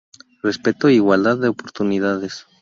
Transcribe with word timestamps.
Respeto 0.41 0.87
e 0.87 0.95
igualdad 0.95 1.37
de 1.37 1.47
oportunidades. 1.49 2.47